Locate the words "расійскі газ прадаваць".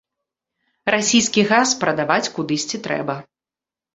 0.93-2.31